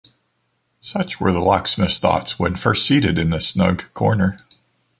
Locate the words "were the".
1.19-1.41